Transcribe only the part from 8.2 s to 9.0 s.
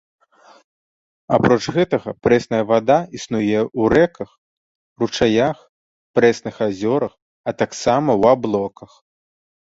ў аблоках.